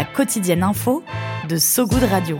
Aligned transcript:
La 0.00 0.06
quotidienne 0.06 0.62
info 0.62 1.02
de 1.46 1.58
So 1.58 1.86
Good 1.86 2.04
Radio. 2.04 2.38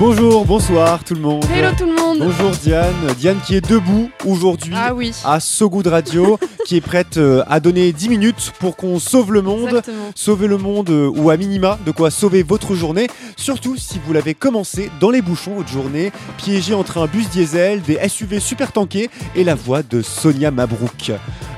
Bonjour, 0.00 0.44
bonsoir 0.44 1.04
tout 1.04 1.14
le 1.14 1.20
monde. 1.20 1.44
Hello 1.54 1.70
tout 1.78 1.86
le 1.86 1.92
monde. 1.92 2.05
Bonjour 2.18 2.50
Diane. 2.62 2.94
Diane 3.18 3.38
qui 3.46 3.54
est 3.56 3.68
debout 3.68 4.10
aujourd'hui 4.24 4.72
Ah 4.76 4.94
oui. 4.94 5.12
à 5.24 5.40
So 5.40 5.68
Good 5.68 5.86
Radio, 5.88 6.38
qui 6.64 6.76
est 6.76 6.80
prête 6.80 7.16
euh, 7.16 7.42
à 7.46 7.60
donner 7.60 7.92
10 7.92 8.08
minutes 8.08 8.52
pour 8.58 8.76
qu'on 8.76 8.98
sauve 8.98 9.32
le 9.32 9.42
monde. 9.42 9.68
Exactement. 9.68 10.10
Sauver 10.14 10.46
le 10.48 10.56
monde 10.58 10.90
euh, 10.90 11.08
ou 11.14 11.30
à 11.30 11.36
minima 11.36 11.78
de 11.84 11.90
quoi 11.90 12.10
sauver 12.10 12.42
votre 12.42 12.74
journée, 12.74 13.08
surtout 13.36 13.76
si 13.76 14.00
vous 14.04 14.12
l'avez 14.12 14.34
commencé 14.34 14.90
dans 15.00 15.10
les 15.10 15.22
bouchons 15.22 15.54
votre 15.54 15.68
journée, 15.68 16.12
piégé 16.38 16.74
entre 16.74 16.98
un 16.98 17.06
bus 17.06 17.28
diesel, 17.30 17.82
des 17.82 17.98
SUV 18.08 18.40
super 18.40 18.72
tankés 18.72 19.10
et 19.34 19.44
la 19.44 19.54
voix 19.54 19.82
de 19.82 20.02
Sonia 20.02 20.50
Mabrouk. 20.50 21.12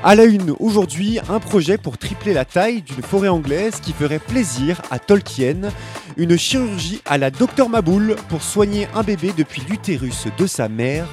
À 0.05 0.15
la 0.15 0.25
une 0.25 0.55
aujourd'hui, 0.61 1.19
un 1.29 1.41
projet 1.41 1.77
pour 1.77 1.99
tripler 1.99 2.33
la 2.33 2.45
taille 2.45 2.83
d'une 2.83 3.03
forêt 3.03 3.29
anglaise 3.29 3.75
qui 3.83 3.93
ferait 3.93 4.21
plaisir 4.21 4.81
à 4.93 4.99
Tolkien, 5.01 5.57
une 6.17 6.37
chirurgie 6.37 7.01
à 7.05 7.19
la 7.19 7.31
Dr 7.31 7.69
Maboul 7.69 8.15
pour 8.29 8.43
soigner 8.43 8.87
un 8.95 9.03
bébé 9.03 9.33
depuis 9.37 9.63
l'utérus 9.69 10.27
de 10.39 10.47
sa 10.49 10.69
mère, 10.69 11.09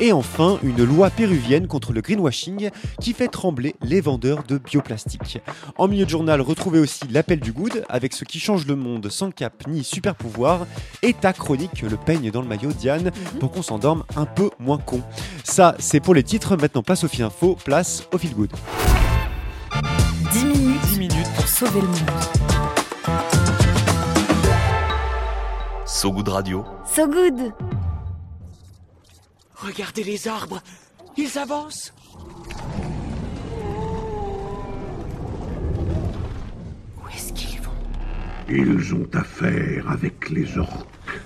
et 0.00 0.12
enfin 0.12 0.58
une 0.62 0.84
loi 0.84 1.10
péruvienne 1.10 1.66
contre 1.66 1.92
le 1.92 2.00
greenwashing 2.00 2.70
qui 3.00 3.12
fait 3.12 3.28
trembler 3.28 3.74
les 3.82 4.00
vendeurs 4.00 4.42
de 4.42 4.58
bioplastique. 4.58 5.38
En 5.78 5.88
milieu 5.88 6.04
de 6.04 6.10
journal, 6.10 6.40
retrouvez 6.40 6.78
aussi 6.78 7.04
l'appel 7.10 7.40
du 7.40 7.52
good 7.52 7.84
avec 7.88 8.12
ce 8.12 8.24
qui 8.24 8.38
change 8.38 8.66
le 8.66 8.76
monde 8.76 9.08
sans 9.10 9.30
cap 9.30 9.66
ni 9.68 9.84
super 9.84 10.14
pouvoir, 10.14 10.66
et 11.02 11.14
ta 11.14 11.32
chronique 11.32 11.82
le 11.82 11.96
peigne 11.96 12.30
dans 12.30 12.42
le 12.42 12.48
maillot 12.48 12.72
Diane 12.72 13.10
pour 13.38 13.50
qu'on 13.50 13.62
s'endorme 13.62 14.04
un 14.16 14.26
peu 14.26 14.50
moins 14.58 14.78
con. 14.78 15.02
Ça, 15.44 15.74
c'est 15.78 16.00
pour 16.00 16.14
les 16.14 16.22
titres. 16.22 16.56
Maintenant, 16.56 16.82
place 16.82 17.04
au 17.04 17.08
fil 17.08 17.22
info, 17.22 17.56
place 17.64 18.04
au 18.12 18.18
fil 18.18 18.34
good. 18.34 18.50
10 20.32 20.44
minutes, 20.44 20.80
10 20.92 20.98
minutes 20.98 21.30
pour 21.36 21.46
sauver 21.46 21.80
le 21.80 21.86
monde. 21.86 21.98
So 25.86 26.12
Good 26.12 26.28
Radio. 26.28 26.64
So 26.86 27.06
Good 27.06 27.52
Regardez 29.62 30.04
les 30.04 30.26
arbres, 30.26 30.62
ils 31.16 31.38
avancent. 31.38 31.92
Où 36.96 37.08
est-ce 37.14 37.32
qu'ils 37.34 37.60
vont? 37.60 37.70
Ils 38.48 38.94
ont 38.94 39.08
affaire 39.12 39.90
avec 39.90 40.30
les 40.30 40.56
orques. 40.56 41.20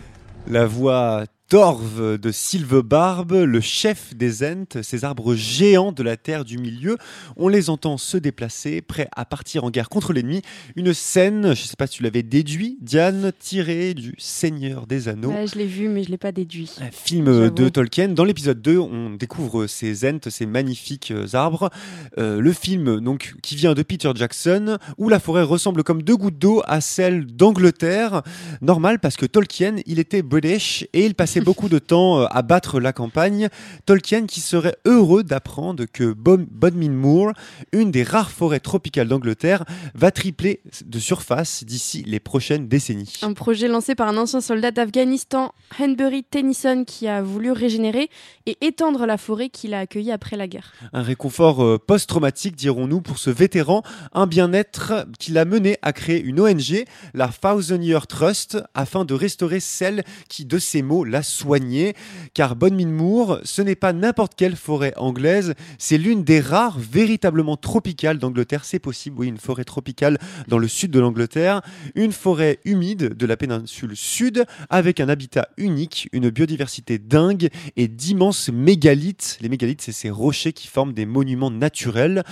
La 0.49 0.67
voix 0.67 1.25
Torve 1.51 2.19
de 2.19 2.33
Sylvebarbe, 2.33 3.35
le 3.35 3.61
chef 3.61 4.15
des 4.15 4.43
Ents, 4.43 4.83
ces 4.83 5.05
arbres 5.05 5.35
géants 5.35 5.93
de 5.93 6.03
la 6.03 6.17
terre 6.17 6.43
du 6.43 6.57
milieu. 6.57 6.97
On 7.37 7.49
les 7.49 7.69
entend 7.69 7.99
se 7.99 8.17
déplacer, 8.17 8.81
prêts 8.81 9.09
à 9.15 9.27
partir 9.27 9.63
en 9.65 9.71
guerre 9.71 9.91
contre 9.91 10.15
l'ennemi. 10.15 10.41
Une 10.75 10.95
scène, 10.95 11.43
je 11.43 11.49
ne 11.51 11.55
sais 11.55 11.77
pas 11.77 11.87
si 11.87 11.99
tu 11.99 12.03
l'avais 12.03 12.23
déduit, 12.23 12.79
Diane, 12.81 13.31
tirée 13.39 13.93
du 13.93 14.15
Seigneur 14.17 14.87
des 14.87 15.07
Anneaux. 15.07 15.33
Ouais, 15.33 15.47
je 15.47 15.59
l'ai 15.59 15.67
vu, 15.67 15.89
mais 15.89 16.03
je 16.03 16.11
l'ai 16.11 16.17
pas 16.17 16.33
déduit. 16.33 16.71
Un 16.81 16.91
film 16.91 17.51
de 17.51 17.69
Tolkien. 17.69 18.09
Dans 18.09 18.25
l'épisode 18.25 18.63
2, 18.63 18.79
on 18.79 19.11
découvre 19.11 19.67
ces 19.67 20.09
Ents, 20.09 20.31
ces 20.31 20.47
magnifiques 20.47 21.11
euh, 21.11 21.27
arbres. 21.35 21.69
Euh, 22.17 22.41
le 22.41 22.53
film 22.55 23.01
donc 23.01 23.35
qui 23.43 23.55
vient 23.55 23.75
de 23.75 23.83
Peter 23.83 24.11
Jackson, 24.15 24.79
où 24.97 25.11
la 25.11 25.21
forêt 25.21 25.43
ressemble 25.43 25.85
comme 25.85 26.03
deux 26.03 26.17
gouttes 26.17 26.39
d'eau 26.39 26.63
à 26.65 26.81
celle 26.81 27.27
d'Angleterre. 27.27 28.23
Normal 28.63 28.99
parce 28.99 29.17
que 29.17 29.27
Tolkien, 29.27 29.77
il 29.85 29.99
était 29.99 30.23
British 30.23 30.87
et 30.95 31.05
il 31.05 31.15
passait 31.15 31.35
beaucoup 31.45 31.69
de 31.69 31.79
temps 31.79 32.21
euh, 32.21 32.27
à 32.31 32.43
battre 32.43 32.81
la 32.81 32.93
campagne. 32.93 33.49
Tolkien 33.87 34.27
qui 34.27 34.41
serait 34.41 34.77
heureux 34.85 35.23
d'apprendre 35.23 35.85
que 35.85 36.13
Bodmin 36.13 36.91
Moor, 36.91 37.33
une 37.73 37.91
des 37.91 38.03
rares 38.03 38.31
forêts 38.31 38.61
tropicales 38.61 39.09
d'Angleterre, 39.09 39.65
va 39.95 40.11
tripler 40.11 40.61
de 40.85 40.99
surface 40.99 41.65
d'ici 41.65 42.03
les 42.07 42.21
prochaines 42.21 42.67
décennies. 42.67 43.13
Un 43.23 43.35
projet 43.35 43.69
lancé 43.69 43.95
par 43.95 44.09
un 44.09 44.17
ancien 44.17 44.41
soldat 44.41 44.71
d'Afghanistan, 44.71 45.53
Henbury 45.79 46.25
Tennyson, 46.25 46.85
qui 46.87 47.07
a 47.09 47.23
voulu 47.23 47.53
régénérer 47.53 48.09
et 48.47 48.57
étendre 48.63 49.05
la 49.07 49.19
forêt 49.19 49.51
qu'il 49.51 49.75
a 49.75 49.81
accueillie 49.81 50.13
après 50.13 50.37
la 50.37 50.49
guerre. 50.49 50.73
Un 50.93 51.03
réconfort 51.03 51.63
euh, 51.63 51.79
post-traumatique, 51.79 52.57
dirons-nous, 52.57 53.03
pour 53.03 53.19
ce 53.19 53.31
vétéran, 53.31 53.83
un 54.13 54.27
bien-être 54.27 55.07
qui 55.19 55.33
l'a 55.33 55.45
mené 55.45 55.77
à 55.83 55.93
créer 55.93 56.23
une 56.23 56.41
ONG, 56.41 56.85
la 57.13 57.29
Thousand 57.29 57.83
Year 57.83 58.07
Trust, 58.07 58.59
afin 58.75 59.05
de 59.05 59.13
restaurer 59.13 59.61
celle 59.61 60.05
qui, 60.29 60.45
de 60.45 60.59
ses 60.59 60.83
mots, 60.83 61.05
l'a 61.05 61.23
soignée. 61.25 61.95
Car 62.35 62.55
Bonmin 62.55 62.87
Moor, 62.87 63.41
ce 63.43 63.63
n'est 63.63 63.75
pas 63.75 63.93
n'importe 63.93 64.35
quelle 64.37 64.55
forêt 64.55 64.93
anglaise, 64.97 65.55
c'est 65.79 65.99
l'une 65.99 66.23
des 66.23 66.41
rares 66.41 66.79
véritablement 66.79 67.57
tropicales 67.57 68.19
d'Angleterre. 68.19 68.65
C'est 68.65 68.79
possible, 68.79 69.17
oui, 69.19 69.29
une 69.29 69.39
forêt 69.39 69.65
tropicale 69.65 70.19
dans 70.47 70.59
le 70.59 70.69
sud 70.69 70.91
de 70.91 71.01
l'Angleterre, 71.01 71.63
une 71.95 72.13
forêt 72.13 72.61
humide 72.65 73.15
de 73.15 73.27
la 73.27 73.37
péninsule 73.37 73.97
sud, 73.97 74.45
avec 74.71 75.01
un 75.01 75.09
habitat 75.09 75.49
unique, 75.57 76.09
une 76.13 76.31
biodiversité 76.31 76.99
dingue 76.99 77.49
et 77.77 77.89
d'immenses 77.89 78.51
mégalithes. 78.51 79.39
Les 79.41 79.49
mégalithes, 79.49 79.83
c'est 79.83 79.93
ces 79.93 80.11
rochers 80.11 80.53
qui 80.53 80.69
forment 80.69 80.93
des 80.93 81.07
monuments 81.07 81.51
naturels. 81.51 82.23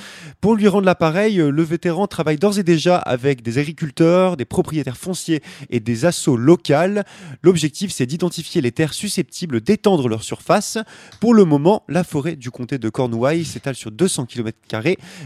Pour 0.40 0.54
lui 0.54 0.68
rendre 0.68 0.86
l'appareil, 0.86 1.36
le 1.36 1.62
vétéran 1.62 2.06
travaille 2.06 2.36
d'ores 2.36 2.58
et 2.58 2.62
déjà 2.62 2.96
avec 2.96 3.42
des 3.42 3.58
agriculteurs, 3.58 4.36
des 4.36 4.44
propriétaires 4.44 4.96
fonciers 4.96 5.42
et 5.70 5.80
des 5.80 6.04
assos 6.04 6.36
locales. 6.36 7.04
L'objectif, 7.42 7.92
c'est 7.92 8.06
d'identifier 8.06 8.60
les 8.60 8.72
terres 8.72 8.81
susceptibles 8.90 9.60
d'étendre 9.60 10.08
leur 10.08 10.22
surface. 10.22 10.78
Pour 11.20 11.34
le 11.34 11.44
moment, 11.44 11.84
la 11.88 12.04
forêt 12.04 12.36
du 12.36 12.50
comté 12.50 12.78
de 12.78 12.88
Cornouailles 12.88 13.44
s'étale 13.44 13.74
sur 13.74 13.90
200 13.90 14.26
km, 14.26 14.58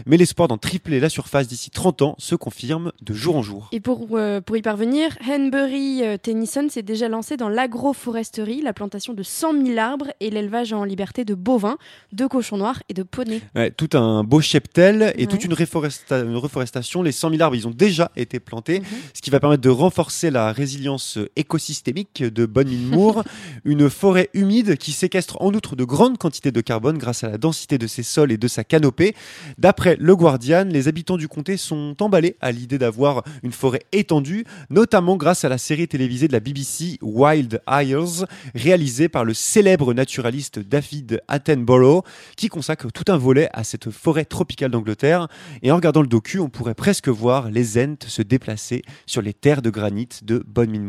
mais 0.05 0.17
l'espoir 0.17 0.47
d'en 0.47 0.57
tripler 0.57 0.99
la 0.99 1.09
surface 1.09 1.47
d'ici 1.47 1.69
30 1.69 2.01
ans 2.01 2.15
se 2.17 2.35
confirme 2.35 2.91
de 3.01 3.13
jour 3.13 3.35
en 3.35 3.41
jour. 3.41 3.69
Et 3.71 3.79
pour, 3.79 4.07
euh, 4.13 4.41
pour 4.41 4.57
y 4.57 4.61
parvenir, 4.61 5.17
Henbury 5.27 6.03
euh, 6.03 6.17
Tennyson 6.17 6.67
s'est 6.69 6.83
déjà 6.83 7.09
lancé 7.09 7.37
dans 7.37 7.49
l'agroforesterie, 7.49 8.61
la 8.61 8.73
plantation 8.73 9.13
de 9.13 9.23
100 9.23 9.65
000 9.65 9.79
arbres 9.79 10.07
et 10.19 10.29
l'élevage 10.29 10.73
en 10.73 10.83
liberté 10.83 11.25
de 11.25 11.33
bovins, 11.33 11.77
de 12.13 12.27
cochons 12.27 12.57
noirs 12.57 12.83
et 12.89 12.93
de 12.93 13.03
poneys. 13.03 13.41
Ouais, 13.55 13.71
tout 13.71 13.89
un 13.97 14.23
beau 14.23 14.41
cheptel 14.41 15.13
et 15.15 15.27
Ouais. 15.27 15.27
toute 15.27 15.43
une, 15.43 15.53
reforestation. 15.53 17.03
Les 17.03 17.11
100 17.11 17.31
000 17.31 17.41
arbres, 17.41 17.55
ils 17.55 17.67
ont 17.67 17.71
déjà 17.71 18.11
été 18.15 18.39
plantés, 18.39 18.81
ce 19.13 19.21
qui 19.21 19.29
va 19.29 19.39
permettre 19.39 19.61
de 19.61 19.69
renforcer 19.69 20.31
la 20.31 20.51
résilience 20.51 21.19
écosystémique 21.35 22.23
de 22.23 22.45
Bonne 22.45 22.75
Moor. 22.87 23.23
une 23.65 23.89
forêt 23.89 24.29
humide 24.33 24.77
qui 24.77 24.91
séquestre 24.91 25.37
en 25.41 25.53
outre 25.53 25.75
de 25.75 25.83
grandes 25.83 26.17
quantités 26.17 26.51
de 26.51 26.61
carbone 26.61 26.97
grâce 26.97 27.23
à 27.23 27.29
la 27.29 27.37
densité 27.37 27.77
de 27.77 27.87
ses 27.87 28.03
sols 28.03 28.31
et 28.31 28.37
de 28.37 28.47
sa 28.47 28.63
canopée. 28.63 29.15
D'après 29.57 29.97
le 29.99 30.15
Guardian, 30.15 30.65
les 30.65 30.87
habitants 30.87 31.17
du 31.17 31.27
comté 31.27 31.57
sont 31.57 31.95
emballés 32.01 32.35
à 32.41 32.51
l'idée 32.51 32.77
d'avoir 32.77 33.23
une 33.43 33.51
forêt 33.51 33.83
étendue, 33.91 34.45
notamment 34.69 35.17
grâce 35.17 35.45
à 35.45 35.49
la 35.49 35.57
série 35.57 35.87
télévisée 35.87 36.27
de 36.27 36.33
la 36.33 36.39
BBC 36.39 36.97
Wild 37.01 37.61
Isles, 37.69 38.25
réalisée 38.55 39.09
par 39.09 39.25
le 39.25 39.33
célèbre 39.33 39.93
naturaliste 39.93 40.59
David 40.59 41.21
Attenborough, 41.27 42.03
qui 42.35 42.49
consacre 42.49 42.91
tout 42.91 43.11
un 43.11 43.17
volet 43.17 43.49
à 43.53 43.63
cette 43.63 43.89
forêt 43.89 44.25
tropicale 44.25 44.71
d'Angleterre. 44.71 45.27
Et 45.61 45.71
en 45.71 45.75
regardant 45.75 46.01
le 46.01 46.07
docu, 46.07 46.39
on 46.39 46.49
pourrait 46.49 46.75
presque 46.75 47.09
voir 47.09 47.49
les 47.49 47.77
Ents 47.77 48.07
se 48.07 48.21
déplacer 48.21 48.81
sur 49.05 49.21
les 49.21 49.33
terres 49.33 49.61
de 49.61 49.69
granit 49.69 50.09
de 50.23 50.43
Bonmin 50.45 50.87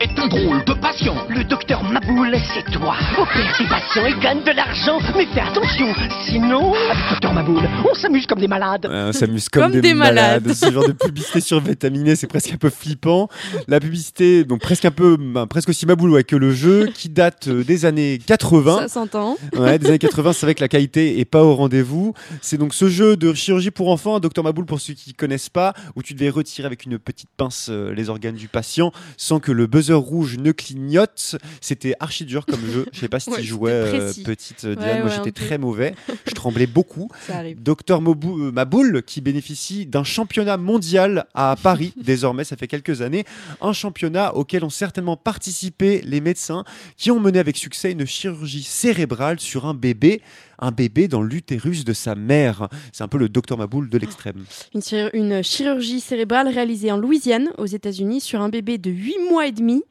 est 0.00 0.18
un 0.18 0.28
drôle 0.28 0.64
de 0.64 0.72
patient. 0.72 1.14
Le 2.30 2.36
docteur 2.36 2.40
Maboul 2.40 2.40
Maboul, 2.40 2.40
c'est 2.54 2.72
toi. 2.72 2.94
Opère 3.18 3.56
tes 3.56 3.64
patients 3.68 4.06
et 4.06 4.20
gagne 4.22 4.42
de 4.44 4.50
l'argent. 4.50 4.98
Mais 5.16 5.26
fais 5.32 5.40
attention, 5.40 5.86
sinon, 6.26 6.74
avec 6.74 7.08
Docteur 7.10 7.32
Maboul, 7.32 7.62
on 7.90 7.94
s'amuse 7.94 8.26
comme 8.26 8.40
des 8.40 8.48
malades. 8.48 8.86
Ouais, 8.86 9.04
on 9.08 9.12
s'amuse 9.12 9.48
comme, 9.48 9.62
Comme 9.62 9.72
des, 9.72 9.80
des 9.80 9.94
malades. 9.94 10.42
malades. 10.44 10.54
Ce 10.54 10.70
genre 10.70 10.86
de 10.86 10.92
publicité 10.92 11.40
survitaminée, 11.40 12.16
c'est 12.16 12.26
presque 12.26 12.52
un 12.52 12.56
peu 12.58 12.68
flippant. 12.70 13.28
La 13.66 13.80
publicité, 13.80 14.44
donc 14.44 14.60
presque 14.60 14.84
un 14.84 14.90
peu, 14.90 15.16
ben, 15.16 15.46
presque 15.46 15.70
aussi 15.70 15.86
maboule 15.86 16.10
ouais, 16.10 16.24
que 16.24 16.36
le 16.36 16.52
jeu, 16.52 16.90
qui 16.94 17.08
date 17.08 17.48
euh, 17.48 17.64
des 17.64 17.86
années 17.86 18.18
80. 18.18 18.78
Ça 18.80 18.88
s'entend. 18.88 19.36
Ouais, 19.56 19.78
des 19.78 19.86
années 19.86 19.98
80, 19.98 20.32
c'est 20.34 20.44
vrai 20.46 20.54
que 20.54 20.60
la 20.60 20.68
qualité 20.68 21.20
est 21.20 21.24
pas 21.24 21.42
au 21.42 21.54
rendez-vous. 21.54 22.12
C'est 22.42 22.58
donc 22.58 22.74
ce 22.74 22.88
jeu 22.88 23.16
de 23.16 23.32
chirurgie 23.32 23.70
pour 23.70 23.88
enfants, 23.90 24.20
Docteur 24.20 24.44
Maboul 24.44 24.66
pour 24.66 24.80
ceux 24.80 24.92
qui 24.94 25.14
connaissent 25.14 25.48
pas, 25.48 25.72
où 25.96 26.02
tu 26.02 26.12
devais 26.14 26.30
retirer 26.30 26.66
avec 26.66 26.84
une 26.84 26.98
petite 26.98 27.30
pince 27.36 27.68
euh, 27.70 27.94
les 27.94 28.10
organes 28.10 28.34
du 28.36 28.48
patient 28.48 28.92
sans 29.16 29.40
que 29.40 29.50
le 29.52 29.66
buzzer 29.66 29.94
rouge 29.94 30.36
ne 30.38 30.52
clignote. 30.52 31.36
C'était 31.60 31.94
archi 32.00 32.17
dur 32.24 32.46
comme 32.46 32.60
jeu. 32.70 32.86
Je 32.92 33.00
sais 33.00 33.08
pas 33.08 33.20
si 33.20 33.30
Ouais, 33.30 33.40
tu 33.40 33.44
jouais 33.44 33.72
euh, 33.72 34.12
petite 34.24 34.64
euh, 34.64 34.74
Ouais, 34.74 34.82
Diane. 34.82 35.00
Moi 35.02 35.10
j'étais 35.14 35.32
très 35.32 35.58
mauvais. 35.58 35.94
Je 36.26 36.34
tremblais 36.34 36.66
beaucoup. 36.66 37.10
Docteur 37.56 38.00
euh, 38.00 38.52
Maboul 38.52 39.02
qui 39.02 39.20
bénéficie 39.20 39.86
d'un 39.86 40.04
championnat 40.04 40.56
mondial 40.56 41.26
à 41.34 41.56
Paris 41.62 41.92
désormais, 42.02 42.44
ça 42.44 42.56
fait 42.56 42.68
quelques 42.68 43.02
années, 43.02 43.24
un 43.60 43.72
championnat 43.72 44.34
auquel 44.34 44.64
ont 44.64 44.70
certainement 44.70 45.16
participé 45.16 46.02
les 46.04 46.20
médecins 46.20 46.64
qui 46.96 47.10
ont 47.10 47.20
mené 47.20 47.38
avec 47.38 47.56
succès 47.56 47.92
une 47.92 48.06
chirurgie 48.06 48.62
cérébrale 48.62 49.40
sur 49.40 49.66
un 49.66 49.74
bébé, 49.74 50.22
un 50.58 50.70
bébé 50.70 51.08
dans 51.08 51.22
l'utérus 51.22 51.84
de 51.84 51.92
sa 51.92 52.14
mère. 52.14 52.68
C'est 52.92 53.02
un 53.04 53.08
peu 53.08 53.18
le 53.18 53.28
Docteur 53.28 53.58
Maboul 53.58 53.88
de 53.88 53.98
l'extrême. 53.98 54.44
Une, 54.74 54.80
chir- 54.80 55.10
une 55.12 55.42
chirurgie 55.42 56.00
cérébrale 56.00 56.48
réalisée 56.48 56.90
en 56.92 56.96
Louisiane, 56.98 57.50
aux 57.58 57.66
États-Unis, 57.66 58.20
sur 58.20 58.40
un 58.40 58.48
bébé 58.48 58.78
de 58.78 58.90
8 58.90 59.16
mois 59.30 59.46
et 59.46 59.52
demi 59.52 59.82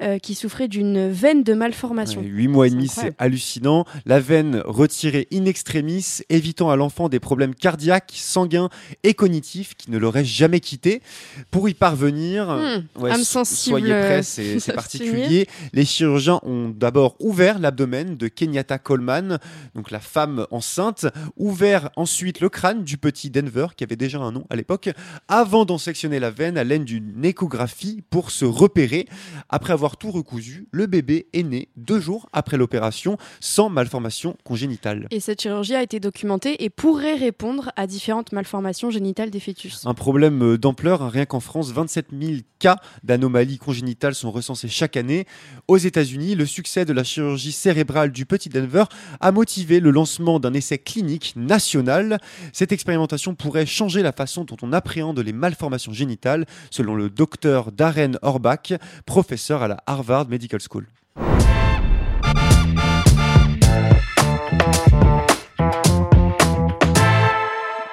euh, 0.00 0.18
qui 0.18 0.34
souffrait 0.34 0.68
d'une 0.68 1.08
veine 1.10 1.42
de 1.42 1.52
malformation. 1.54 2.22
8 2.22 2.48
mois 2.48 2.66
et 2.66 2.70
demi, 2.70 2.88
c'est 2.88 3.14
hallucinant. 3.18 3.84
La 4.06 4.20
veine 4.20 4.62
retirée 4.64 5.28
in 5.32 5.44
extremis, 5.44 6.20
évitant 6.30 6.70
à 6.70 6.76
l'enfant 6.76 7.08
des 7.08 7.20
problèmes 7.20 7.54
cardiaques, 7.54 8.12
sanguins 8.14 8.68
et 9.04 9.14
cognitifs 9.14 9.74
qui 9.76 9.90
ne 9.90 9.98
l'auraient 9.98 10.24
jamais 10.24 10.60
quitté. 10.60 11.02
Pour 11.50 11.68
y 11.68 11.74
parvenir, 11.74 12.48
Hmm, 12.48 13.02
ouais, 13.02 13.10
soyez 13.44 13.86
prêts, 14.00 14.22
c'est 14.22 14.72
particulier. 14.74 15.46
Les 15.72 15.84
chirurgiens 15.84 16.40
ont 16.42 16.68
d'abord 16.70 17.16
ouvert 17.20 17.58
l'abdomen 17.58 18.16
de 18.16 18.28
Kenyatta 18.28 18.78
Coleman, 18.78 19.38
donc 19.74 19.90
la 19.90 20.00
femme 20.12 20.46
enceinte, 20.50 21.06
ouvert 21.36 21.88
ensuite 21.96 22.40
le 22.40 22.50
crâne 22.50 22.84
du 22.84 22.98
petit 22.98 23.30
Denver, 23.30 23.68
qui 23.76 23.82
avait 23.82 23.96
déjà 23.96 24.18
un 24.18 24.30
nom 24.30 24.44
à 24.50 24.56
l'époque, 24.56 24.90
avant 25.26 25.64
d'en 25.64 25.78
sectionner 25.78 26.20
la 26.20 26.30
veine 26.30 26.58
à 26.58 26.64
l'aide 26.64 26.84
d'une 26.84 27.24
échographie 27.24 28.02
pour 28.10 28.30
se 28.30 28.44
repérer. 28.44 29.06
Après 29.48 29.72
avoir 29.72 29.96
tout 29.96 30.10
recousu, 30.10 30.68
le 30.70 30.86
bébé 30.86 31.28
est 31.32 31.42
né 31.42 31.68
deux 31.76 31.98
jours 31.98 32.28
après 32.34 32.58
l'opération 32.58 33.16
sans 33.40 33.70
malformation 33.70 34.36
congénitale. 34.44 35.06
Et 35.10 35.20
cette 35.20 35.40
chirurgie 35.40 35.74
a 35.74 35.82
été 35.82 35.98
documentée 35.98 36.62
et 36.62 36.68
pourrait 36.68 37.16
répondre 37.16 37.72
à 37.76 37.86
différentes 37.86 38.32
malformations 38.32 38.90
génitales 38.90 39.30
des 39.30 39.40
fœtus. 39.40 39.86
Un 39.86 39.94
problème 39.94 40.42
euh, 40.42 40.58
d'ampleur, 40.58 41.00
hein, 41.00 41.08
rien 41.08 41.24
qu'en 41.24 41.40
France, 41.40 41.70
27 41.70 42.08
000 42.12 42.32
cas 42.58 42.76
d'anomalies 43.02 43.58
congénitales 43.58 44.14
sont 44.14 44.30
recensés 44.30 44.68
chaque 44.68 44.98
année. 44.98 45.26
Aux 45.68 45.78
États-Unis, 45.78 46.34
le 46.34 46.44
succès 46.44 46.84
de 46.84 46.92
la 46.92 47.02
chirurgie 47.02 47.52
cérébrale 47.52 48.12
du 48.12 48.26
petit 48.26 48.50
Denver 48.50 48.84
a 49.20 49.32
motivé 49.32 49.80
le 49.80 49.90
lancement 49.90 50.01
d'un 50.40 50.54
essai 50.54 50.78
clinique 50.78 51.34
national. 51.36 52.18
Cette 52.52 52.72
expérimentation 52.72 53.34
pourrait 53.34 53.66
changer 53.66 54.02
la 54.02 54.12
façon 54.12 54.44
dont 54.44 54.56
on 54.62 54.72
appréhende 54.72 55.18
les 55.18 55.32
malformations 55.32 55.92
génitales, 55.92 56.46
selon 56.70 56.94
le 56.94 57.10
docteur 57.10 57.72
Darren 57.72 58.18
Orbach, 58.22 58.72
professeur 59.06 59.62
à 59.62 59.68
la 59.68 59.78
Harvard 59.86 60.28
Medical 60.28 60.60
School. 60.60 60.86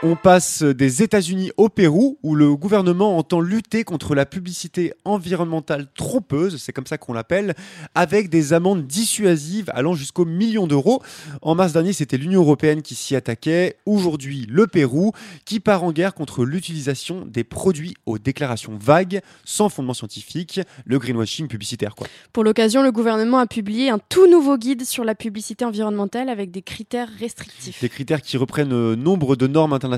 On 0.02 0.16
passe 0.16 0.64
des 0.64 1.04
États-Unis 1.04 1.52
au 1.58 1.68
Pérou, 1.68 2.18
où 2.24 2.34
le 2.34 2.56
gouvernement 2.56 3.18
entend 3.18 3.42
lutter 3.42 3.84
contre 3.84 4.16
la 4.16 4.26
publicité 4.26 4.94
environnementale 5.04 5.88
trompeuse, 5.94 6.56
c'est 6.56 6.72
comme 6.72 6.86
ça 6.86 6.98
qu'on 6.98 7.12
l'appelle, 7.12 7.54
avec 7.96 8.30
des 8.30 8.54
amendes 8.54 8.88
dissuasives 8.88 9.70
allant 9.74 9.96
jusqu'au 9.96 10.24
million 10.24 10.68
d'euros. 10.68 11.04
En 11.42 11.54
mars 11.54 11.74
dernier, 11.74 11.92
c'était 11.92 12.16
l'Union 12.16 12.40
européenne 12.40 12.82
qui 12.82 12.96
s'y 12.96 13.14
attaquait. 13.14 13.76
Aujourd'hui, 13.86 14.48
le 14.50 14.68
Pérou, 14.68 15.12
qui 15.44 15.60
part 15.60 15.84
en 15.84 15.92
guerre 15.92 16.14
contre 16.14 16.46
l'utilisation 16.46 17.26
des 17.26 17.44
produits 17.44 17.94
aux 18.06 18.18
déclarations 18.18 18.78
vagues, 18.80 19.20
sans 19.44 19.68
fondement 19.68 19.94
scientifique, 19.94 20.62
le 20.86 20.98
greenwashing 20.98 21.50
publicitaire, 21.50 21.96
quoi. 21.96 22.08
Pour 22.32 22.46
l'occasion, 22.46 22.84
le 22.84 22.94
gouvernement 22.94 23.40
a 23.40 23.48
publié 23.48 23.90
un 23.90 24.00
tout 24.00 24.32
nouveau 24.32 24.58
guide 24.58 24.86
sur 24.86 25.04
la 25.04 25.14
publicité 25.14 25.66
environnementale 25.66 26.30
avec 26.30 26.52
des 26.52 26.62
critères 26.62 27.10
restrictifs. 27.20 27.82
Des 27.82 27.90
critères 27.90 28.22
qui 28.22 28.38
reprennent 28.38 28.72
euh, 28.72 28.96
nombre 28.96 29.36
de 29.36 29.46
normes 29.46 29.74
internationales, 29.74 29.89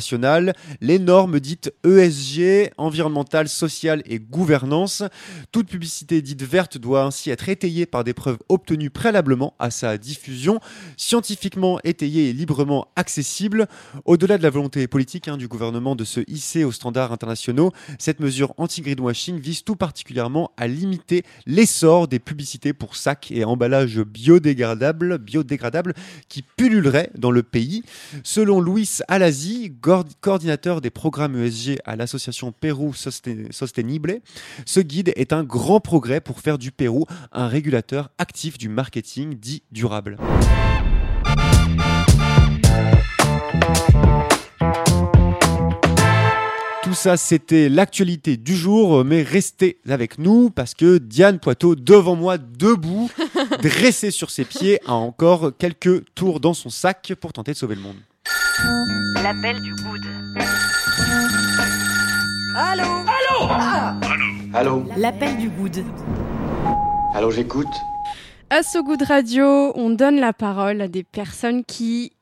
les 0.81 0.99
normes 0.99 1.39
dites 1.39 1.73
ESG, 1.85 2.71
environnementale, 2.77 3.47
sociale 3.47 4.03
et 4.05 4.19
gouvernance. 4.19 5.03
Toute 5.51 5.67
publicité 5.67 6.21
dite 6.21 6.43
verte 6.43 6.77
doit 6.77 7.03
ainsi 7.03 7.29
être 7.29 7.49
étayée 7.49 7.85
par 7.85 8.03
des 8.03 8.13
preuves 8.13 8.37
obtenues 8.49 8.89
préalablement 8.89 9.53
à 9.59 9.71
sa 9.71 9.97
diffusion, 9.97 10.59
scientifiquement 10.97 11.79
étayée 11.83 12.29
et 12.29 12.33
librement 12.33 12.87
accessible. 12.95 13.67
Au-delà 14.05 14.37
de 14.37 14.43
la 14.43 14.49
volonté 14.49 14.87
politique 14.87 15.27
hein, 15.27 15.37
du 15.37 15.47
gouvernement 15.47 15.95
de 15.95 16.03
se 16.03 16.21
hisser 16.27 16.63
aux 16.63 16.71
standards 16.71 17.11
internationaux, 17.11 17.71
cette 17.99 18.19
mesure 18.19 18.53
anti-greenwashing 18.57 19.39
vise 19.39 19.63
tout 19.63 19.75
particulièrement 19.75 20.51
à 20.57 20.67
limiter 20.67 21.23
l'essor 21.45 22.07
des 22.07 22.19
publicités 22.19 22.73
pour 22.73 22.95
sacs 22.95 23.31
et 23.31 23.43
emballages 23.43 23.99
biodégradables, 23.99 25.17
biodégradables 25.17 25.93
qui 26.29 26.43
pulluleraient 26.43 27.09
dans 27.17 27.31
le 27.31 27.43
pays. 27.43 27.83
Selon 28.23 28.61
Luis 28.61 28.99
Alasi, 29.07 29.71
coordinateur 29.81 30.81
des 30.81 30.89
programmes 30.89 31.35
ESG 31.35 31.77
à 31.85 31.95
l'association 31.95 32.51
Pérou 32.51 32.93
Soste- 32.93 33.51
Sostenible, 33.51 34.19
ce 34.65 34.79
guide 34.79 35.11
est 35.15 35.33
un 35.33 35.43
grand 35.43 35.79
progrès 35.79 36.21
pour 36.21 36.39
faire 36.39 36.57
du 36.57 36.71
Pérou 36.71 37.05
un 37.31 37.47
régulateur 37.47 38.09
actif 38.17 38.57
du 38.57 38.69
marketing 38.69 39.35
dit 39.39 39.63
durable. 39.71 40.17
Tout 46.83 46.95
ça, 46.95 47.15
c'était 47.15 47.69
l'actualité 47.69 48.37
du 48.37 48.55
jour, 48.55 49.05
mais 49.05 49.21
restez 49.21 49.77
avec 49.87 50.17
nous 50.17 50.49
parce 50.49 50.73
que 50.73 50.97
Diane 50.97 51.39
Poitot, 51.39 51.75
devant 51.75 52.15
moi, 52.15 52.37
debout, 52.37 53.09
dressée 53.61 54.11
sur 54.11 54.29
ses 54.31 54.43
pieds, 54.45 54.79
a 54.87 54.93
encore 54.93 55.51
quelques 55.57 56.03
tours 56.15 56.39
dans 56.39 56.53
son 56.53 56.69
sac 56.69 57.13
pour 57.21 57.33
tenter 57.33 57.53
de 57.53 57.57
sauver 57.57 57.75
le 57.75 57.81
monde. 57.81 57.95
L'appel 59.23 59.61
du 59.61 59.73
good. 59.75 60.01
Allô 62.57 62.83
Allô 62.83 63.47
ah 63.49 63.95
Allô 64.53 64.83
L'appel 64.97 65.37
du 65.37 65.49
good. 65.49 65.83
Allô, 67.13 67.31
j'écoute 67.31 67.67
À 68.49 68.63
So 68.63 68.83
Good 68.83 69.03
Radio, 69.03 69.71
on 69.75 69.89
donne 69.89 70.19
la 70.19 70.33
parole 70.33 70.81
à 70.81 70.87
des 70.87 71.03
personnes 71.03 71.63
qui 71.63 72.13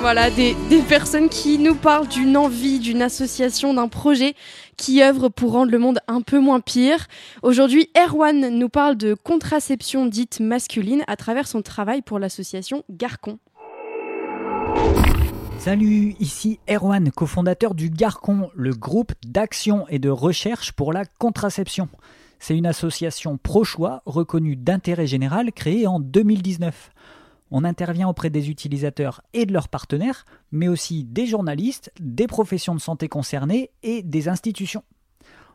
Voilà, 0.00 0.30
des, 0.30 0.54
des 0.70 0.82
personnes 0.82 1.28
qui 1.28 1.58
nous 1.58 1.74
parlent 1.74 2.06
d'une 2.06 2.36
envie, 2.36 2.78
d'une 2.78 3.02
association, 3.02 3.74
d'un 3.74 3.88
projet 3.88 4.34
qui 4.76 5.02
œuvre 5.02 5.28
pour 5.28 5.52
rendre 5.52 5.72
le 5.72 5.78
monde 5.78 5.98
un 6.08 6.20
peu 6.20 6.38
moins 6.38 6.60
pire. 6.60 7.06
Aujourd'hui, 7.42 7.90
Erwan 7.96 8.48
nous 8.50 8.68
parle 8.68 8.96
de 8.96 9.14
contraception 9.14 10.06
dite 10.06 10.40
masculine 10.40 11.04
à 11.06 11.16
travers 11.16 11.46
son 11.46 11.62
travail 11.62 12.02
pour 12.02 12.18
l'association 12.18 12.84
Garcon. 12.90 13.38
Salut, 15.58 16.14
ici 16.20 16.60
Erwan, 16.70 17.10
cofondateur 17.10 17.74
du 17.74 17.90
Garcon, 17.90 18.50
le 18.54 18.72
groupe 18.72 19.12
d'action 19.26 19.86
et 19.88 19.98
de 19.98 20.10
recherche 20.10 20.72
pour 20.72 20.92
la 20.92 21.04
contraception. 21.04 21.88
C'est 22.38 22.56
une 22.56 22.66
association 22.66 23.38
pro-choix 23.38 24.02
reconnue 24.04 24.56
d'intérêt 24.56 25.06
général 25.06 25.52
créée 25.52 25.86
en 25.86 25.98
2019. 25.98 26.90
On 27.50 27.64
intervient 27.64 28.08
auprès 28.08 28.30
des 28.30 28.50
utilisateurs 28.50 29.22
et 29.32 29.46
de 29.46 29.52
leurs 29.52 29.68
partenaires, 29.68 30.24
mais 30.50 30.68
aussi 30.68 31.04
des 31.04 31.26
journalistes, 31.26 31.92
des 32.00 32.26
professions 32.26 32.74
de 32.74 32.80
santé 32.80 33.08
concernées 33.08 33.70
et 33.82 34.02
des 34.02 34.28
institutions. 34.28 34.82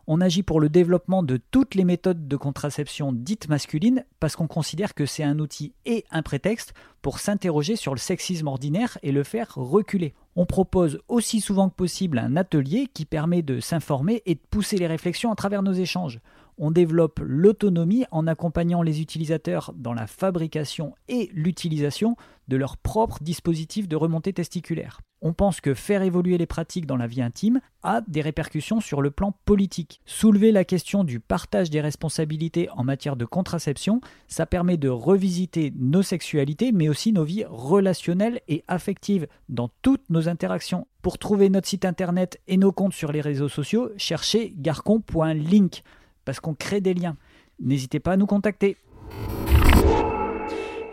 On 0.07 0.19
agit 0.19 0.43
pour 0.43 0.59
le 0.59 0.69
développement 0.69 1.21
de 1.21 1.37
toutes 1.37 1.75
les 1.75 1.83
méthodes 1.83 2.27
de 2.27 2.35
contraception 2.35 3.13
dites 3.13 3.49
masculines 3.49 4.03
parce 4.19 4.35
qu'on 4.35 4.47
considère 4.47 4.95
que 4.95 5.05
c'est 5.05 5.23
un 5.23 5.37
outil 5.39 5.73
et 5.85 6.05
un 6.11 6.23
prétexte 6.23 6.73
pour 7.01 7.19
s'interroger 7.19 7.75
sur 7.75 7.93
le 7.93 7.99
sexisme 7.99 8.47
ordinaire 8.47 8.97
et 9.03 9.11
le 9.11 9.23
faire 9.23 9.53
reculer. 9.55 10.15
On 10.35 10.45
propose 10.45 10.99
aussi 11.07 11.39
souvent 11.39 11.69
que 11.69 11.75
possible 11.75 12.17
un 12.17 12.35
atelier 12.35 12.87
qui 12.93 13.05
permet 13.05 13.41
de 13.41 13.59
s'informer 13.59 14.23
et 14.25 14.35
de 14.35 14.41
pousser 14.49 14.77
les 14.77 14.87
réflexions 14.87 15.31
à 15.31 15.35
travers 15.35 15.61
nos 15.61 15.73
échanges. 15.73 16.19
On 16.63 16.69
développe 16.69 17.19
l'autonomie 17.23 18.05
en 18.11 18.27
accompagnant 18.27 18.83
les 18.83 19.01
utilisateurs 19.01 19.73
dans 19.75 19.93
la 19.93 20.05
fabrication 20.05 20.93
et 21.07 21.31
l'utilisation 21.33 22.15
de 22.49 22.55
leurs 22.55 22.77
propres 22.77 23.17
dispositifs 23.19 23.87
de 23.87 23.95
remontée 23.95 24.31
testiculaire. 24.31 25.01
On 25.23 25.33
pense 25.33 25.59
que 25.59 25.73
faire 25.73 26.03
évoluer 26.03 26.37
les 26.37 26.45
pratiques 26.45 26.85
dans 26.85 26.97
la 26.97 27.07
vie 27.07 27.23
intime 27.23 27.61
a 27.81 28.01
des 28.07 28.21
répercussions 28.21 28.79
sur 28.79 29.01
le 29.01 29.09
plan 29.09 29.33
politique. 29.45 30.01
Soulever 30.05 30.51
la 30.51 30.63
question 30.63 31.03
du 31.03 31.19
partage 31.19 31.71
des 31.71 31.81
responsabilités 31.81 32.69
en 32.69 32.83
matière 32.83 33.15
de 33.15 33.25
contraception, 33.25 33.99
ça 34.27 34.45
permet 34.45 34.77
de 34.77 34.89
revisiter 34.89 35.73
nos 35.75 36.03
sexualités, 36.03 36.71
mais 36.71 36.89
aussi 36.89 37.11
nos 37.11 37.23
vies 37.23 37.45
relationnelles 37.45 38.39
et 38.47 38.63
affectives 38.67 39.25
dans 39.49 39.71
toutes 39.81 40.07
nos 40.11 40.29
interactions. 40.29 40.85
Pour 41.01 41.17
trouver 41.17 41.49
notre 41.49 41.67
site 41.67 41.85
internet 41.85 42.39
et 42.47 42.57
nos 42.57 42.71
comptes 42.71 42.93
sur 42.93 43.11
les 43.11 43.21
réseaux 43.21 43.49
sociaux, 43.49 43.89
cherchez 43.97 44.53
garcon.link, 44.55 45.81
parce 46.25 46.39
qu'on 46.39 46.53
crée 46.53 46.81
des 46.81 46.93
liens. 46.93 47.17
N'hésitez 47.59 47.99
pas 47.99 48.13
à 48.13 48.17
nous 48.17 48.25
contacter. 48.25 48.77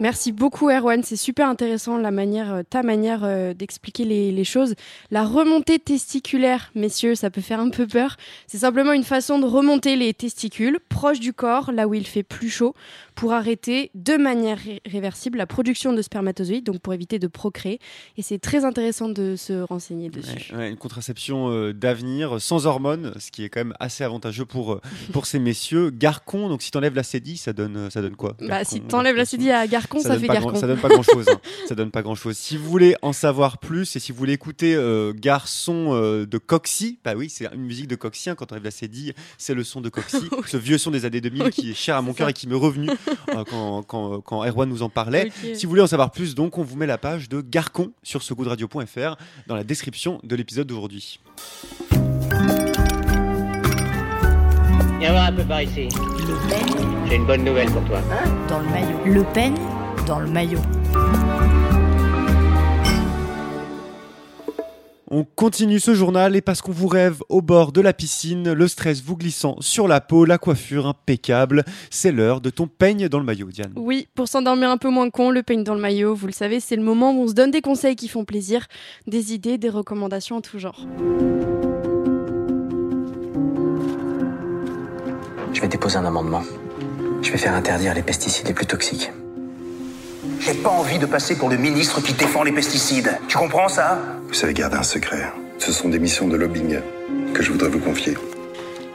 Merci 0.00 0.30
beaucoup 0.30 0.70
Erwan, 0.70 1.02
c'est 1.02 1.16
super 1.16 1.48
intéressant 1.48 1.98
la 1.98 2.12
manière, 2.12 2.54
euh, 2.54 2.62
ta 2.62 2.84
manière 2.84 3.24
euh, 3.24 3.52
d'expliquer 3.52 4.04
les, 4.04 4.30
les, 4.30 4.44
choses. 4.44 4.76
La 5.10 5.24
remontée 5.24 5.80
testiculaire, 5.80 6.70
messieurs, 6.76 7.16
ça 7.16 7.30
peut 7.30 7.40
faire 7.40 7.58
un 7.58 7.70
peu 7.70 7.84
peur. 7.84 8.16
C'est 8.46 8.58
simplement 8.58 8.92
une 8.92 9.02
façon 9.02 9.40
de 9.40 9.46
remonter 9.46 9.96
les 9.96 10.14
testicules 10.14 10.78
proche 10.88 11.18
du 11.18 11.32
corps, 11.32 11.72
là 11.72 11.88
où 11.88 11.94
il 11.94 12.06
fait 12.06 12.22
plus 12.22 12.48
chaud, 12.48 12.74
pour 13.16 13.32
arrêter 13.32 13.90
de 13.96 14.16
manière 14.16 14.60
réversible 14.86 15.36
la 15.36 15.46
production 15.46 15.92
de 15.92 16.00
spermatozoïdes, 16.00 16.64
donc 16.64 16.78
pour 16.78 16.94
éviter 16.94 17.18
de 17.18 17.26
procréer. 17.26 17.80
Et 18.16 18.22
c'est 18.22 18.38
très 18.38 18.64
intéressant 18.64 19.08
de 19.08 19.34
se 19.34 19.62
renseigner 19.62 20.10
dessus. 20.10 20.52
Ouais, 20.52 20.58
ouais, 20.58 20.70
une 20.70 20.76
contraception 20.76 21.50
euh, 21.50 21.72
d'avenir, 21.72 22.40
sans 22.40 22.66
hormones, 22.66 23.14
ce 23.18 23.32
qui 23.32 23.42
est 23.42 23.48
quand 23.48 23.60
même 23.60 23.74
assez 23.80 24.04
avantageux 24.04 24.44
pour, 24.44 24.80
pour 25.12 25.26
ces 25.26 25.40
messieurs. 25.40 25.90
Garcon, 25.90 26.48
donc 26.48 26.62
si 26.62 26.70
tu 26.70 26.78
enlèves 26.78 26.94
la 26.94 27.02
cédille, 27.02 27.36
ça 27.36 27.52
donne, 27.52 27.90
ça 27.90 28.00
donne 28.00 28.14
quoi? 28.14 28.36
Bah, 28.40 28.62
Si 28.62 28.80
tu 28.80 28.94
enlèves 28.94 29.16
la 29.16 29.24
cédille 29.24 29.50
à 29.50 29.66
Garcon, 29.66 29.87
ça, 29.94 30.00
ça 30.00 30.18
fait 30.18 30.26
Garcon. 30.26 30.54
ça 30.54 30.66
donne 30.66 30.78
pas 30.78 30.88
grand 30.88 31.02
chose. 31.02 31.28
Hein. 31.28 31.40
ça 31.68 31.74
donne 31.74 31.90
pas 31.90 32.02
grand 32.02 32.14
chose. 32.14 32.36
Si 32.36 32.56
vous 32.56 32.68
voulez 32.68 32.94
en 33.02 33.12
savoir 33.12 33.58
plus 33.58 33.96
et 33.96 33.98
si 33.98 34.12
vous 34.12 34.18
voulez 34.18 34.32
écouter 34.32 34.74
euh, 34.74 35.12
Garçon 35.14 35.90
euh, 35.92 36.26
de 36.26 36.38
Coxy, 36.38 36.98
bah 37.04 37.14
oui, 37.16 37.30
c'est 37.30 37.46
une 37.52 37.62
musique 37.62 37.88
de 37.88 37.96
Coxy. 37.96 38.30
Hein, 38.30 38.34
quand 38.34 38.52
on 38.52 38.54
enlève 38.54 38.64
la 38.64 38.70
cédille, 38.70 39.14
c'est 39.38 39.54
le 39.54 39.64
son 39.64 39.80
de 39.80 39.88
Coxy, 39.88 40.28
ce 40.46 40.56
vieux 40.56 40.78
son 40.78 40.90
des 40.90 41.04
années 41.04 41.20
2000 41.20 41.42
oui, 41.42 41.50
qui 41.50 41.70
est 41.70 41.74
cher 41.74 41.96
à 41.96 42.02
mon 42.02 42.12
cœur 42.12 42.28
et 42.28 42.32
qui 42.32 42.48
m'est 42.48 42.54
revenu 42.54 42.90
euh, 43.34 43.44
quand, 43.48 43.82
quand, 43.82 44.20
quand, 44.20 44.44
Erwan 44.44 44.68
nous 44.68 44.82
en 44.82 44.88
parlait. 44.88 45.32
Okay. 45.40 45.54
Si 45.54 45.66
vous 45.66 45.70
voulez 45.70 45.82
en 45.82 45.86
savoir 45.86 46.10
plus, 46.10 46.34
donc 46.34 46.58
on 46.58 46.62
vous 46.62 46.76
met 46.76 46.86
la 46.86 46.98
page 46.98 47.28
de 47.28 47.40
Garcon 47.40 47.92
sur 48.02 48.22
secoudradio.fr 48.22 49.16
dans 49.46 49.56
la 49.56 49.64
description 49.64 50.20
de 50.24 50.36
l'épisode 50.36 50.66
d'aujourd'hui. 50.66 51.20
Viens 54.98 55.12
voir 55.12 55.26
un 55.26 55.32
peu 55.32 55.44
par 55.44 55.62
ici. 55.62 55.88
Le 55.88 56.48
peigne 56.48 57.06
J'ai 57.08 57.16
une 57.16 57.26
bonne 57.26 57.44
nouvelle 57.44 57.70
pour 57.70 57.84
toi. 57.84 58.00
Hein? 58.10 58.28
Dans 58.48 58.58
le 58.58 58.68
maillot. 58.68 58.98
Le 59.06 59.22
peigne 59.32 59.54
dans 60.08 60.18
le 60.20 60.26
maillot. 60.26 60.58
On 65.10 65.24
continue 65.24 65.80
ce 65.80 65.94
journal 65.94 66.34
et 66.34 66.40
parce 66.40 66.62
qu'on 66.62 66.72
vous 66.72 66.88
rêve 66.88 67.22
au 67.28 67.42
bord 67.42 67.72
de 67.72 67.82
la 67.82 67.92
piscine, 67.92 68.52
le 68.52 68.68
stress 68.68 69.02
vous 69.02 69.16
glissant 69.16 69.56
sur 69.60 69.86
la 69.86 70.00
peau, 70.00 70.24
la 70.24 70.38
coiffure 70.38 70.86
impeccable, 70.86 71.64
c'est 71.90 72.10
l'heure 72.10 72.40
de 72.40 72.48
ton 72.48 72.66
peigne 72.66 73.08
dans 73.08 73.18
le 73.18 73.24
maillot, 73.24 73.48
Diane. 73.50 73.72
Oui, 73.76 74.08
pour 74.14 74.28
s'endormir 74.28 74.70
un 74.70 74.78
peu 74.78 74.88
moins 74.88 75.10
con, 75.10 75.30
le 75.30 75.42
peigne 75.42 75.62
dans 75.62 75.74
le 75.74 75.80
maillot, 75.80 76.14
vous 76.14 76.26
le 76.26 76.32
savez, 76.32 76.60
c'est 76.60 76.76
le 76.76 76.82
moment 76.82 77.12
où 77.12 77.24
on 77.24 77.28
se 77.28 77.34
donne 77.34 77.50
des 77.50 77.62
conseils 77.62 77.96
qui 77.96 78.08
font 78.08 78.24
plaisir, 78.24 78.66
des 79.06 79.34
idées, 79.34 79.58
des 79.58 79.70
recommandations 79.70 80.36
en 80.36 80.40
tout 80.40 80.58
genre. 80.58 80.86
Je 85.52 85.60
vais 85.60 85.68
déposer 85.68 85.96
un 85.96 86.06
amendement. 86.06 86.42
Je 87.20 87.30
vais 87.30 87.38
faire 87.38 87.54
interdire 87.54 87.92
les 87.92 88.02
pesticides 88.02 88.46
les 88.46 88.54
plus 88.54 88.66
toxiques. 88.66 89.10
J'ai 90.40 90.54
pas 90.54 90.70
envie 90.70 90.98
de 90.98 91.06
passer 91.06 91.36
pour 91.36 91.48
le 91.48 91.56
ministre 91.56 92.00
qui 92.02 92.12
défend 92.12 92.42
les 92.42 92.52
pesticides. 92.52 93.18
Tu 93.28 93.36
comprends 93.36 93.68
ça? 93.68 94.00
Vous 94.28 94.34
savez 94.34 94.54
garder 94.54 94.76
un 94.76 94.82
secret. 94.82 95.32
Ce 95.58 95.72
sont 95.72 95.88
des 95.88 95.98
missions 95.98 96.28
de 96.28 96.36
lobbying 96.36 96.78
que 97.34 97.42
je 97.42 97.50
voudrais 97.50 97.68
vous 97.68 97.80
confier. 97.80 98.14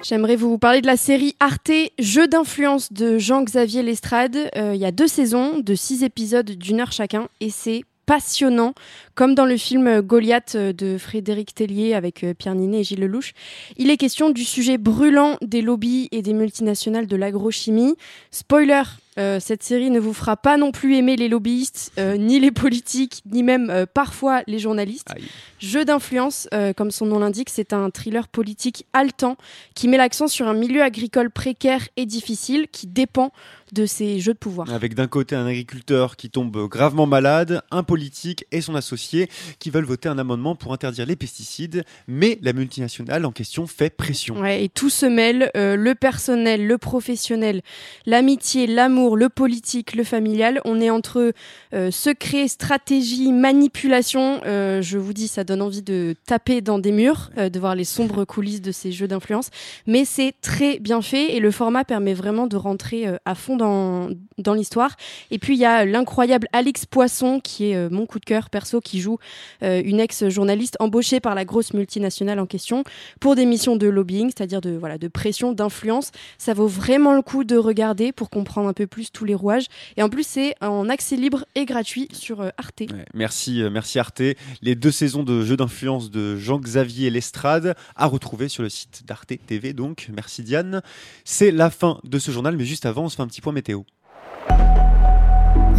J'aimerais 0.04 0.36
vous 0.36 0.58
parler 0.58 0.82
de 0.82 0.88
la 0.88 0.98
série 0.98 1.36
Arte 1.40 1.72
Jeux 2.00 2.28
d'influence 2.28 2.92
de 2.92 3.18
Jean-Xavier 3.18 3.84
Lestrade. 3.84 4.38
Euh, 4.56 4.72
il 4.74 4.82
y 4.82 4.86
a 4.86 4.92
deux 4.92 5.08
saisons 5.08 5.60
de 5.60 5.76
six 5.76 6.04
épisodes 6.04 6.50
d'une 6.50 6.82
heure 6.82 6.92
chacun 6.92 7.28
et 7.40 7.50
c'est 7.50 7.84
passionnant, 8.06 8.74
comme 9.16 9.34
dans 9.34 9.46
le 9.46 9.56
film 9.56 10.02
Goliath 10.02 10.58
de 10.58 10.98
Frédéric 10.98 11.56
Tellier 11.56 11.94
avec 11.94 12.26
Pierre 12.38 12.56
Ninet 12.56 12.82
et 12.82 12.84
Gilles 12.84 13.00
Lelouch. 13.00 13.34
Il 13.78 13.90
est 13.90 13.98
question 13.98 14.30
du 14.30 14.44
sujet 14.44 14.78
brûlant 14.78 15.38
des 15.42 15.62
lobbies 15.62 16.10
et 16.12 16.22
des 16.22 16.34
multinationales 16.34 17.08
de 17.08 17.16
l'agrochimie. 17.16 17.96
Spoiler, 18.30 18.84
euh, 19.18 19.40
cette 19.40 19.64
série 19.64 19.90
ne 19.90 20.00
vous 20.00 20.14
fera 20.14 20.38
pas 20.38 20.58
non 20.58 20.72
plus 20.72 20.96
aimer 20.96 21.16
les 21.16 21.28
lobbyistes, 21.28 21.92
euh, 22.00 22.18
ni 22.18 22.40
les 22.40 22.52
politiques, 22.52 23.22
ni 23.26 23.44
même 23.44 23.70
euh, 23.70 23.86
parfois 23.92 24.42
les 24.48 24.60
journalistes. 24.60 25.12
Aïe. 25.16 25.24
Jeu 25.60 25.86
d'influence, 25.86 26.50
comme 26.76 26.92
son 26.92 27.06
nom 27.06 27.20
l'indique, 27.20 27.50
c'est 27.50 27.72
un 27.72 27.90
thriller 27.90 28.28
politique 28.28 28.86
haletant 28.92 29.38
qui 29.76 29.88
met 29.88 29.96
l'accent 29.96 30.28
sur 30.28 30.48
un 30.48 30.54
milieu 30.54 30.84
agricole 30.84 31.30
précaire 31.30 31.88
et 31.96 32.06
difficile 32.06 32.68
qui 32.70 32.86
dépend 32.86 33.32
de 33.74 33.86
ces 33.86 34.20
jeux 34.20 34.34
de 34.34 34.38
pouvoir. 34.38 34.72
Avec 34.72 34.96
d'un 34.96 35.08
côté 35.08 35.36
un 35.36 35.46
agriculteur 35.46 36.16
qui 36.16 36.30
tombe 36.30 36.68
gravement 36.68 37.06
malade, 37.06 37.62
un 37.72 37.84
politique 37.84 38.46
et 38.52 38.62
son 38.62 38.76
associé 38.76 39.30
qui 39.60 39.70
veulent 39.70 39.86
voter 39.86 40.10
un 40.10 40.18
amendement 40.18 40.56
pour 40.56 40.74
interdire 40.74 41.06
les 41.06 41.16
pesticides, 41.16 41.84
mais 42.08 42.40
la 42.42 42.54
multinationale 42.54 43.26
en 43.26 43.32
question 43.32 43.68
fait 43.68 43.90
pression. 43.90 44.40
Ouais, 44.40 44.64
et 44.64 44.70
tout 44.70 44.90
se 44.90 45.06
mêle, 45.06 45.52
euh, 45.58 45.76
le 45.76 45.96
personnel, 45.96 46.68
le 46.68 46.78
professionnel, 46.78 47.62
l'amitié, 48.06 48.68
l'amour, 48.68 49.18
le 49.18 49.30
politique, 49.30 49.96
le 49.96 50.04
familial. 50.04 50.62
On 50.66 50.80
est 50.80 50.90
entre 50.90 51.34
euh, 51.74 51.92
secret, 51.92 52.48
stratégie, 52.48 53.32
manipulation. 53.32 54.42
Euh, 54.46 54.82
je 54.82 54.98
vous 54.98 55.14
dis, 55.14 55.28
ça 55.28 55.44
donne 55.44 55.62
envie 55.62 55.82
de 55.82 56.16
taper 56.26 56.62
dans 56.62 56.80
des 56.80 56.92
murs, 56.92 57.32
euh, 57.38 57.50
de 57.50 57.60
voir 57.60 57.76
les 57.76 57.84
sombres 57.84 58.26
coulisses 58.26 58.62
de 58.62 58.72
ces 58.72 58.92
jeux 58.92 59.08
d'influence. 59.08 59.50
Mais 59.88 60.06
c'est 60.06 60.34
très 60.42 60.80
bien 60.80 61.02
fait 61.02 61.36
et 61.36 61.40
le 61.40 61.52
format 61.52 61.84
permet 61.84 62.14
vraiment 62.14 62.48
de 62.48 62.58
rentrer 62.58 63.08
à 63.26 63.36
fond 63.36 63.58
dans, 63.58 63.63
dans 63.64 64.54
l'histoire. 64.54 64.96
Et 65.32 65.40
puis 65.40 65.56
il 65.56 65.60
y 65.60 65.66
a 65.66 65.86
l'incroyable 65.86 66.48
Alix 66.54 66.86
Poisson, 66.86 67.40
qui 67.40 67.72
est 67.72 67.76
euh, 67.76 67.90
mon 67.90 68.06
coup 68.06 68.20
de 68.20 68.26
cœur 68.26 68.50
perso, 68.50 68.82
qui 68.82 69.02
joue 69.02 69.18
euh, 69.62 69.82
une 69.84 70.00
ex-journaliste 70.00 70.76
embauchée 70.80 71.20
par 71.20 71.36
la 71.36 71.46
grosse 71.46 71.74
multinationale 71.74 72.40
en 72.40 72.46
question 72.46 72.84
pour 73.20 73.36
des 73.36 73.46
missions 73.46 73.76
de 73.76 73.88
lobbying, 73.88 74.32
c'est-à-dire 74.36 74.62
de, 74.62 74.72
voilà, 74.72 74.98
de 74.98 75.08
pression, 75.08 75.52
d'influence. 75.52 76.12
Ça 76.38 76.54
vaut 76.54 76.68
vraiment 76.68 77.14
le 77.14 77.22
coup 77.22 77.44
de 77.44 77.58
regarder 77.58 78.12
pour 78.12 78.30
comprendre 78.30 78.68
un 78.68 78.74
peu 78.74 78.88
plus 78.88 79.12
tous 79.12 79.26
les 79.26 79.36
rouages. 79.36 79.66
Et 79.98 80.04
en 80.04 80.10
plus, 80.10 80.26
c'est 80.26 80.56
en 80.62 80.90
accès 80.90 81.16
libre 81.16 81.46
et 81.56 81.66
gratuit 81.66 82.08
sur 82.12 82.42
euh, 82.42 82.50
Arte. 82.58 82.84
Merci, 83.14 83.64
merci 83.72 84.00
Arte. 84.00 84.22
Les 84.62 84.76
deux 84.76 84.92
saisons 84.92 85.24
de 85.24 85.44
jeux 85.44 85.58
d'influence 85.58 86.12
de 86.12 86.36
Jean-Xavier 86.38 87.10
Lestrade 87.10 87.76
à 87.96 88.08
retrouver 88.08 88.50
sur 88.50 88.64
le 88.64 88.70
site 88.70 89.04
d'Arte 89.06 89.34
TV. 89.46 89.74
Donc, 89.74 90.10
merci 90.14 90.44
Diane. 90.44 90.82
C'est 91.24 91.52
la 91.52 91.70
fin 91.70 92.00
de 92.04 92.20
ce 92.20 92.32
journal, 92.32 92.58
mais 92.58 92.66
juste 92.66 92.86
avant, 92.86 93.04
on 93.04 93.10
se 93.10 93.16
fait 93.16 93.22
un 93.22 93.28
petit 93.28 93.42
point 93.42 93.53
météo. 93.54 93.84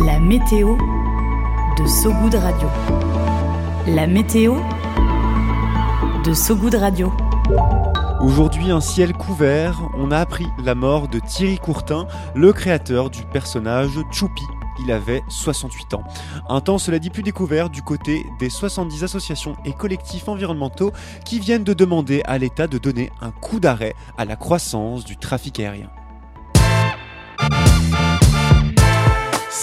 La 0.07 0.21
météo 0.21 0.76
de 1.76 1.87
Sogoud 1.87 2.35
Radio. 2.35 2.69
La 3.88 4.07
météo 4.07 4.54
de 6.25 6.33
Sogoud 6.33 6.75
Radio. 6.75 7.12
Aujourd'hui, 8.21 8.71
un 8.71 8.81
ciel 8.81 9.12
couvert, 9.12 9.90
on 9.99 10.11
a 10.12 10.19
appris 10.19 10.47
la 10.64 10.75
mort 10.75 11.09
de 11.09 11.19
Thierry 11.19 11.59
Courtin, 11.59 12.07
le 12.35 12.52
créateur 12.52 13.11
du 13.11 13.23
personnage 13.25 13.99
Choupi. 14.12 14.45
Il 14.85 14.90
avait 14.93 15.23
68 15.28 15.95
ans. 15.95 16.04
Un 16.49 16.61
temps, 16.61 16.78
cela 16.78 16.99
dit, 16.99 17.11
plus 17.11 17.23
découvert 17.23 17.71
du 17.71 17.83
côté 17.83 18.25
des 18.38 18.50
70 18.50 19.04
associations 19.04 19.57
et 19.64 19.73
collectifs 19.73 20.28
environnementaux 20.28 20.93
qui 21.25 21.40
viennent 21.40 21.64
de 21.64 21.75
demander 21.75 22.23
à 22.25 22.38
l'État 22.38 22.66
de 22.66 22.78
donner 22.78 23.11
un 23.21 23.31
coup 23.31 23.61
d'arrêt 23.61 23.95
à 24.16 24.25
la 24.25 24.37
croissance 24.37 25.04
du 25.04 25.16
trafic 25.16 25.61
aérien. 25.61 25.90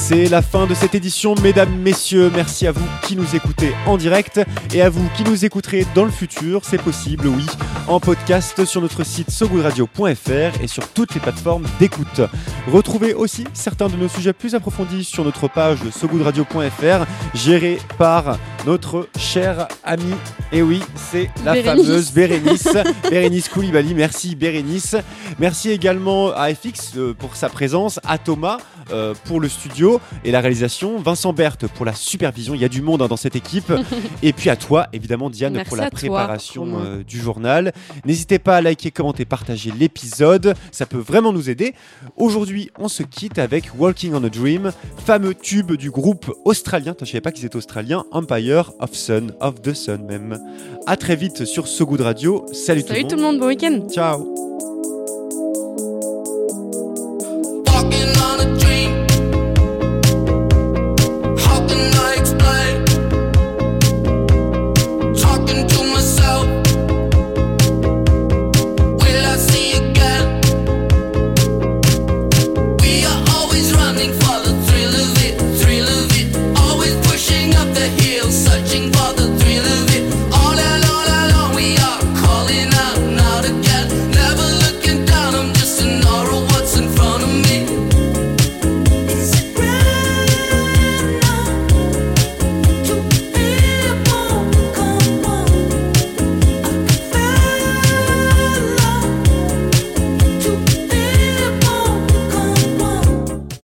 C'est 0.04 0.28
la 0.30 0.42
fin 0.42 0.66
de 0.66 0.74
cette 0.74 0.96
édition, 0.96 1.36
mesdames, 1.44 1.74
messieurs. 1.78 2.32
Merci 2.34 2.66
à 2.66 2.72
vous 2.72 2.86
qui 3.04 3.16
nous 3.16 3.36
écoutez 3.36 3.72
en 3.86 3.98
direct 3.98 4.42
et 4.74 4.82
à 4.82 4.90
vous 4.90 5.08
qui 5.16 5.24
nous 5.24 5.46
écouterez 5.46 5.86
dans 5.94 6.04
le 6.04 6.12
futur. 6.12 6.62
C'est 6.66 6.82
possible, 6.82 7.28
oui, 7.28 7.46
en 7.88 8.00
podcast 8.00 8.66
sur 8.66 8.82
notre 8.82 9.06
site 9.06 9.30
sogoodradio.fr 9.30 10.62
et 10.62 10.68
sur 10.68 10.88
toutes 10.90 11.14
les 11.14 11.22
plateformes 11.22 11.66
d'écoute. 11.80 12.20
Retrouvez 12.68 13.14
aussi 13.14 13.46
certains 13.54 13.88
de 13.88 13.96
nos 13.96 14.08
sujets 14.10 14.34
plus 14.34 14.56
approfondis 14.56 15.04
sur 15.04 15.24
notre 15.24 15.48
page 15.48 15.80
sogoodradio.fr, 15.92 17.06
gérée 17.36 17.78
par 18.00 18.38
notre 18.66 19.08
cher 19.18 19.68
ami. 19.84 20.14
Et 20.52 20.64
oui, 20.64 20.82
c'est 20.96 21.30
la 21.46 21.54
Bérénice. 21.54 21.86
fameuse 21.86 22.12
Bérénice. 22.12 22.78
Bérénice 23.10 23.50
Koulibaly. 23.50 23.94
Merci 23.94 24.36
Bérénice. 24.36 24.96
Merci 25.40 25.70
également 25.70 26.34
à 26.34 26.54
FX 26.54 26.98
euh, 26.98 27.14
pour 27.14 27.36
sa 27.36 27.48
présence, 27.48 28.00
à 28.06 28.18
Thomas 28.18 28.58
euh, 28.92 29.14
pour 29.26 29.40
le 29.40 29.50
studio 29.50 30.00
et 30.24 30.32
la 30.32 30.42
réalisation, 30.42 31.00
Vincent 31.00 31.34
Berthe 31.34 31.68
pour 31.68 31.86
la 31.86 31.94
supervision. 31.94 32.54
Il 32.54 32.62
y 32.62 32.66
a 32.66 32.70
du 32.70 32.82
monde 32.82 33.02
hein, 33.02 33.08
dans 33.08 33.18
cette 33.18 33.36
équipe. 33.36 33.72
et 34.24 34.34
puis 34.34 34.50
à 34.50 34.56
toi, 34.56 34.88
évidemment, 34.94 35.30
Diane, 35.30 35.54
Merci 35.54 35.68
pour 35.68 35.78
la 35.78 35.90
préparation 35.90 36.80
euh, 36.80 37.04
du 37.04 37.20
journal. 37.20 37.74
N'hésitez 38.06 38.40
pas 38.40 38.58
à 38.58 38.62
liker, 38.62 38.92
commenter, 38.92 39.26
partager 39.26 39.72
l'épisode. 39.78 40.54
Ça 40.72 40.86
peut 40.86 40.98
vraiment 40.98 41.34
nous 41.34 41.50
aider. 41.50 41.74
Aujourd'hui, 42.18 42.70
on 42.78 42.88
se 42.88 43.04
quitte 43.04 43.40
avec 43.40 43.72
Walking 43.78 44.14
on 44.14 44.24
a 44.24 44.30
Dream, 44.30 44.72
fameux 45.06 45.34
tube 45.34 45.74
du 45.74 45.92
groupe 45.92 46.32
australien. 46.46 46.92
Attends, 46.92 47.06
Je 47.06 47.12
savais 47.12 47.22
pas 47.22 47.32
qu'ils 47.32 47.46
étaient 47.46 47.56
australiens. 47.56 48.06
Empire 48.12 48.72
of 48.80 48.94
Sun, 48.94 49.34
of 49.40 49.62
the 49.62 49.74
Sun 49.74 50.06
même. 50.06 50.40
À 50.88 50.98
très 50.98 51.16
vite 51.16 51.46
sur 51.46 51.68
So 51.68 51.86
Good 51.86 52.02
Radio. 52.02 52.46
Salut, 52.54 52.82
Salut 52.82 53.04
tout 53.04 53.10
tout 53.10 53.16
le 53.16 53.22
monde, 53.22 53.40
bon 53.40 53.48
week-end. 53.48 53.88
Ciao. 53.90 54.42